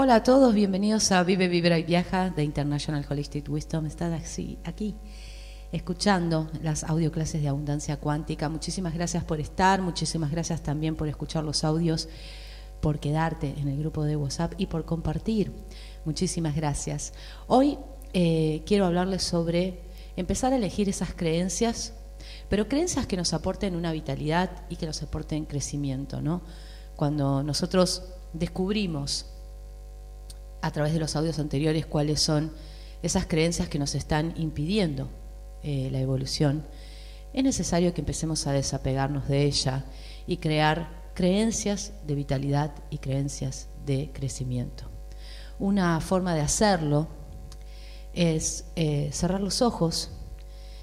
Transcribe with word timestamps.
Hola 0.00 0.14
a 0.14 0.22
todos, 0.22 0.54
bienvenidos 0.54 1.10
a 1.10 1.24
Vive, 1.24 1.48
Vibra 1.48 1.76
y 1.76 1.82
Viaja 1.82 2.30
de 2.30 2.44
International 2.44 3.04
Holistic 3.10 3.48
Wisdom. 3.48 3.84
Estás 3.84 4.12
aquí, 4.12 4.56
aquí 4.62 4.94
escuchando 5.72 6.48
las 6.62 6.84
audioclases 6.84 7.42
de 7.42 7.48
abundancia 7.48 7.96
cuántica. 7.96 8.48
Muchísimas 8.48 8.94
gracias 8.94 9.24
por 9.24 9.40
estar, 9.40 9.82
muchísimas 9.82 10.30
gracias 10.30 10.62
también 10.62 10.94
por 10.94 11.08
escuchar 11.08 11.42
los 11.42 11.64
audios, 11.64 12.08
por 12.80 13.00
quedarte 13.00 13.56
en 13.58 13.66
el 13.66 13.76
grupo 13.80 14.04
de 14.04 14.14
WhatsApp 14.14 14.52
y 14.56 14.66
por 14.66 14.84
compartir. 14.84 15.50
Muchísimas 16.04 16.54
gracias. 16.54 17.12
Hoy 17.48 17.76
eh, 18.12 18.62
quiero 18.66 18.86
hablarles 18.86 19.24
sobre 19.24 19.82
empezar 20.14 20.52
a 20.52 20.58
elegir 20.58 20.88
esas 20.88 21.12
creencias, 21.12 21.92
pero 22.48 22.68
creencias 22.68 23.08
que 23.08 23.16
nos 23.16 23.34
aporten 23.34 23.74
una 23.74 23.90
vitalidad 23.90 24.62
y 24.68 24.76
que 24.76 24.86
nos 24.86 25.02
aporten 25.02 25.44
crecimiento, 25.44 26.22
¿no? 26.22 26.42
Cuando 26.94 27.42
nosotros 27.42 28.04
descubrimos 28.32 29.26
a 30.60 30.70
través 30.70 30.92
de 30.92 30.98
los 30.98 31.16
audios 31.16 31.38
anteriores 31.38 31.86
cuáles 31.86 32.20
son 32.20 32.52
esas 33.02 33.26
creencias 33.26 33.68
que 33.68 33.78
nos 33.78 33.94
están 33.94 34.34
impidiendo 34.36 35.08
eh, 35.62 35.88
la 35.92 36.00
evolución, 36.00 36.64
es 37.32 37.44
necesario 37.44 37.92
que 37.94 38.00
empecemos 38.00 38.46
a 38.46 38.52
desapegarnos 38.52 39.28
de 39.28 39.44
ella 39.44 39.84
y 40.26 40.38
crear 40.38 41.10
creencias 41.14 41.92
de 42.06 42.14
vitalidad 42.14 42.72
y 42.90 42.98
creencias 42.98 43.68
de 43.84 44.10
crecimiento. 44.12 44.84
Una 45.58 46.00
forma 46.00 46.34
de 46.34 46.40
hacerlo 46.40 47.08
es 48.14 48.64
eh, 48.76 49.10
cerrar 49.12 49.40
los 49.40 49.62
ojos, 49.62 50.10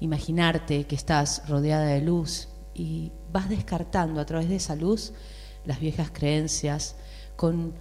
imaginarte 0.00 0.84
que 0.84 0.94
estás 0.94 1.48
rodeada 1.48 1.86
de 1.86 2.02
luz 2.02 2.48
y 2.74 3.12
vas 3.32 3.48
descartando 3.48 4.20
a 4.20 4.26
través 4.26 4.48
de 4.48 4.56
esa 4.56 4.76
luz 4.76 5.12
las 5.64 5.80
viejas 5.80 6.10
creencias 6.12 6.96
con 7.36 7.74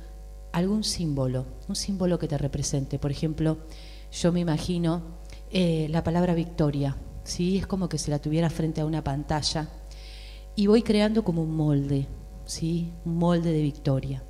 algún 0.55 0.86
símbolo, 0.86 1.45
un 1.68 1.76
símbolo 1.76 2.18
que 2.18 2.30
te 2.30 2.38
represente. 2.38 2.98
Por 2.98 3.12
ejemplo, 3.12 3.58
yo 4.09 4.32
me 4.32 4.40
imagino 4.40 5.03
eh, 5.52 5.88
la 5.89 6.02
palabra 6.02 6.34
victoria, 6.34 6.95
¿sí? 7.25 7.58
es 7.58 7.67
como 7.67 7.89
que 7.89 7.97
se 7.97 8.09
la 8.09 8.20
tuviera 8.20 8.50
frente 8.50 8.80
a 8.80 8.86
una 8.86 9.03
pantalla 9.03 9.67
y 10.56 10.67
voy 10.67 10.81
creando 10.81 11.25
como 11.25 11.44
un 11.44 11.53
molde, 11.58 12.08
¿sí? 12.45 12.94
un 13.03 13.17
molde 13.17 13.52
de 13.52 13.62
victoria. 13.62 14.23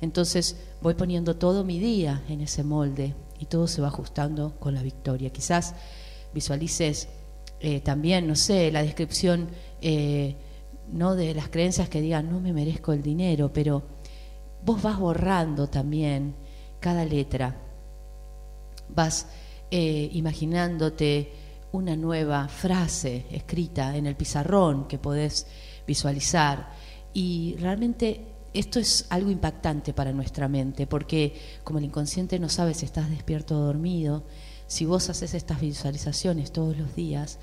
Entonces 0.00 0.56
voy 0.80 0.94
poniendo 0.94 1.36
todo 1.36 1.62
mi 1.62 1.78
día 1.78 2.24
en 2.28 2.40
ese 2.40 2.64
molde 2.64 3.14
y 3.38 3.46
todo 3.46 3.68
se 3.68 3.80
va 3.80 3.86
ajustando 3.86 4.58
con 4.58 4.74
la 4.74 4.82
victoria. 4.82 5.30
Quizás 5.30 5.76
visualices 6.34 7.08
eh, 7.60 7.80
también, 7.80 8.26
no 8.26 8.34
sé, 8.34 8.72
la 8.72 8.82
descripción 8.82 9.46
eh, 9.80 10.34
no 10.90 11.14
de 11.14 11.34
las 11.34 11.50
creencias 11.50 11.88
que 11.88 12.00
digan 12.00 12.32
no 12.32 12.40
me 12.40 12.52
merezco 12.52 12.92
el 12.92 13.02
dinero, 13.04 13.52
pero 13.52 14.01
vos 14.64 14.82
vas 14.82 14.98
borrando 14.98 15.68
también 15.68 16.34
cada 16.80 17.04
letra, 17.04 17.56
vas 18.88 19.26
eh, 19.70 20.10
imaginándote 20.12 21.32
una 21.72 21.96
nueva 21.96 22.48
frase 22.48 23.26
escrita 23.30 23.96
en 23.96 24.06
el 24.06 24.16
pizarrón 24.16 24.86
que 24.86 24.98
podés 24.98 25.46
visualizar. 25.86 26.70
Y 27.14 27.56
realmente 27.58 28.26
esto 28.52 28.78
es 28.78 29.06
algo 29.08 29.30
impactante 29.30 29.94
para 29.94 30.12
nuestra 30.12 30.48
mente 30.48 30.86
porque 30.86 31.34
como 31.64 31.78
el 31.78 31.86
inconsciente 31.86 32.38
no 32.38 32.48
sabe 32.48 32.74
si 32.74 32.84
estás 32.84 33.08
despierto 33.08 33.58
o 33.58 33.64
dormido, 33.64 34.24
si 34.66 34.84
vos 34.84 35.08
haces 35.08 35.34
estas 35.34 35.60
visualizaciones 35.60 36.52
todos 36.52 36.76
los 36.76 36.94
días, 36.94 37.38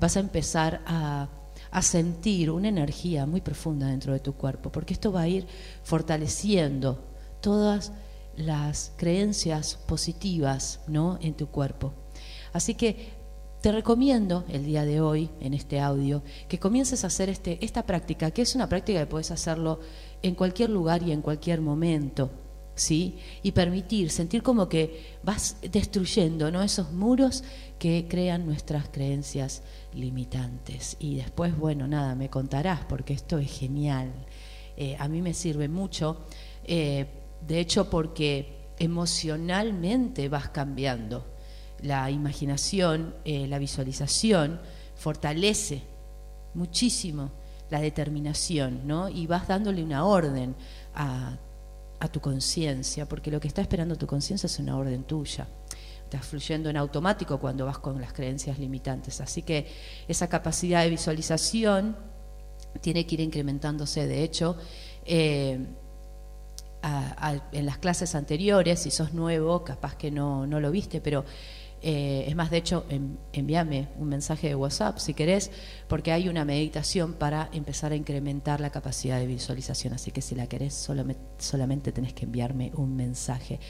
vas 0.00 0.16
a 0.16 0.20
empezar 0.20 0.82
a 0.86 1.28
a 1.74 1.82
sentir 1.82 2.52
una 2.52 2.68
energía 2.68 3.26
muy 3.26 3.40
profunda 3.40 3.88
dentro 3.88 4.12
de 4.12 4.20
tu 4.20 4.34
cuerpo, 4.34 4.70
porque 4.70 4.94
esto 4.94 5.10
va 5.10 5.22
a 5.22 5.28
ir 5.28 5.44
fortaleciendo 5.82 7.04
todas 7.40 7.92
las 8.36 8.92
creencias 8.96 9.74
positivas 9.74 10.80
¿no? 10.86 11.18
en 11.20 11.34
tu 11.34 11.48
cuerpo. 11.48 11.92
Así 12.52 12.74
que 12.76 13.08
te 13.60 13.72
recomiendo 13.72 14.44
el 14.48 14.64
día 14.64 14.84
de 14.84 15.00
hoy, 15.00 15.30
en 15.40 15.52
este 15.52 15.80
audio, 15.80 16.22
que 16.48 16.60
comiences 16.60 17.02
a 17.02 17.08
hacer 17.08 17.28
este, 17.28 17.64
esta 17.64 17.84
práctica, 17.84 18.30
que 18.30 18.42
es 18.42 18.54
una 18.54 18.68
práctica 18.68 19.00
que 19.00 19.06
puedes 19.06 19.32
hacerlo 19.32 19.80
en 20.22 20.36
cualquier 20.36 20.70
lugar 20.70 21.02
y 21.02 21.10
en 21.10 21.22
cualquier 21.22 21.60
momento. 21.60 22.30
¿Sí? 22.74 23.18
Y 23.42 23.52
permitir, 23.52 24.10
sentir 24.10 24.42
como 24.42 24.68
que 24.68 25.16
vas 25.22 25.56
destruyendo 25.62 26.50
¿no? 26.50 26.62
esos 26.62 26.92
muros 26.92 27.44
que 27.78 28.06
crean 28.08 28.46
nuestras 28.46 28.88
creencias 28.88 29.62
limitantes. 29.92 30.96
Y 30.98 31.16
después, 31.16 31.56
bueno, 31.56 31.86
nada, 31.86 32.14
me 32.14 32.30
contarás, 32.30 32.84
porque 32.84 33.14
esto 33.14 33.38
es 33.38 33.50
genial. 33.50 34.12
Eh, 34.76 34.96
a 34.98 35.08
mí 35.08 35.22
me 35.22 35.34
sirve 35.34 35.68
mucho, 35.68 36.26
eh, 36.64 37.06
de 37.46 37.60
hecho, 37.60 37.90
porque 37.90 38.72
emocionalmente 38.78 40.28
vas 40.28 40.48
cambiando. 40.48 41.26
La 41.82 42.10
imaginación, 42.10 43.14
eh, 43.24 43.46
la 43.46 43.58
visualización, 43.58 44.60
fortalece 44.96 45.82
muchísimo 46.54 47.30
la 47.70 47.80
determinación, 47.80 48.86
¿no? 48.86 49.08
Y 49.08 49.26
vas 49.26 49.48
dándole 49.48 49.82
una 49.82 50.04
orden 50.04 50.54
a 50.94 51.38
a 52.00 52.08
tu 52.08 52.20
conciencia, 52.20 53.06
porque 53.06 53.30
lo 53.30 53.40
que 53.40 53.48
está 53.48 53.62
esperando 53.62 53.96
tu 53.96 54.06
conciencia 54.06 54.46
es 54.46 54.58
una 54.58 54.76
orden 54.76 55.04
tuya. 55.04 55.46
Estás 56.04 56.26
fluyendo 56.26 56.68
en 56.70 56.76
automático 56.76 57.38
cuando 57.38 57.66
vas 57.66 57.78
con 57.78 58.00
las 58.00 58.12
creencias 58.12 58.58
limitantes. 58.58 59.20
Así 59.20 59.42
que 59.42 59.66
esa 60.06 60.28
capacidad 60.28 60.82
de 60.82 60.90
visualización 60.90 61.96
tiene 62.80 63.06
que 63.06 63.14
ir 63.14 63.20
incrementándose. 63.20 64.06
De 64.06 64.22
hecho, 64.22 64.56
eh, 65.04 65.66
en 67.52 67.66
las 67.66 67.78
clases 67.78 68.14
anteriores, 68.14 68.80
si 68.80 68.90
sos 68.90 69.14
nuevo, 69.14 69.64
capaz 69.64 69.96
que 69.96 70.10
no, 70.10 70.46
no 70.46 70.60
lo 70.60 70.70
viste, 70.70 71.00
pero 71.00 71.24
eh, 71.86 72.24
es 72.26 72.34
más, 72.34 72.50
de 72.50 72.56
hecho, 72.56 72.86
envíame 73.34 73.88
un 73.98 74.08
mensaje 74.08 74.48
de 74.48 74.54
WhatsApp 74.54 74.96
si 74.96 75.12
querés, 75.12 75.50
porque 75.86 76.12
hay 76.12 76.30
una 76.30 76.46
meditación 76.46 77.12
para 77.12 77.50
empezar 77.52 77.92
a 77.92 77.94
incrementar 77.94 78.58
la 78.58 78.70
capacidad 78.70 79.18
de 79.18 79.26
visualización. 79.26 79.92
Así 79.92 80.10
que 80.10 80.22
si 80.22 80.34
la 80.34 80.46
querés, 80.46 80.72
solamente, 80.72 81.20
solamente 81.36 81.92
tenés 81.92 82.14
que 82.14 82.24
enviarme 82.24 82.72
un 82.76 82.96
mensaje. 82.96 83.60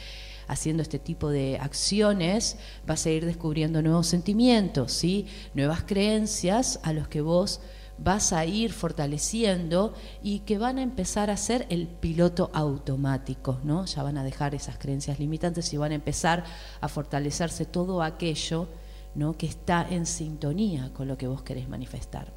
Haciendo 0.47 0.83
este 0.83 1.01
tipo 1.01 1.29
de 1.29 1.59
acciones 1.59 2.57
vas 2.87 3.05
a 3.05 3.11
ir 3.11 3.27
descubriendo 3.27 3.83
nuevos 3.83 4.07
sentimientos, 4.07 4.93
¿sí? 4.93 5.27
nuevas 5.55 5.83
creencias 5.83 6.79
a 6.85 6.93
los 6.93 7.09
que 7.09 7.21
vos 7.21 7.63
vas 7.99 8.33
a 8.33 8.45
ir 8.45 8.73
fortaleciendo 8.73 9.95
y 10.23 10.41
que 10.41 10.59
van 10.59 10.79
a 10.79 10.83
empezar 10.83 11.31
a 11.31 11.37
ser 11.37 11.67
el 11.71 11.87
piloto 11.87 12.51
automático, 12.53 13.61
¿no? 13.63 13.85
Ya 13.85 14.03
van 14.03 14.19
a 14.19 14.25
dejar 14.25 14.55
esas 14.55 14.79
creencias 14.79 15.19
limitantes 15.19 15.73
y 15.73 15.77
van 15.77 15.93
a 15.93 15.97
empezar 15.97 16.45
a 16.81 16.89
fortalecerse 16.89 17.65
todo 17.65 18.03
aquello, 18.03 18.69
¿no? 19.15 19.37
que 19.37 19.47
está 19.47 19.87
en 19.89 20.07
sintonía 20.07 20.93
con 20.93 21.09
lo 21.09 21.17
que 21.17 21.29
vos 21.29 21.43
querés 21.43 21.69
manifestar. 21.69 22.33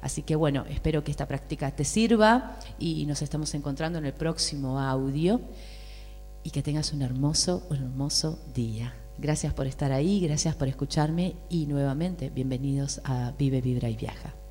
Así 0.00 0.22
que 0.22 0.34
bueno, 0.34 0.64
espero 0.68 1.04
que 1.04 1.12
esta 1.12 1.28
práctica 1.28 1.70
te 1.70 1.84
sirva 1.84 2.58
y 2.78 3.06
nos 3.06 3.22
estamos 3.22 3.54
encontrando 3.54 3.98
en 3.98 4.06
el 4.06 4.12
próximo 4.12 4.80
audio 4.80 5.40
y 6.42 6.50
que 6.50 6.62
tengas 6.62 6.92
un 6.92 7.02
hermoso, 7.02 7.64
un 7.70 7.76
hermoso 7.76 8.40
día. 8.52 8.94
Gracias 9.18 9.54
por 9.54 9.66
estar 9.66 9.92
ahí, 9.92 10.20
gracias 10.20 10.56
por 10.56 10.66
escucharme 10.66 11.36
y 11.48 11.66
nuevamente 11.66 12.30
bienvenidos 12.30 13.00
a 13.04 13.32
Vive, 13.38 13.60
Vibra 13.60 13.88
y 13.88 13.96
Viaja. 13.96 14.41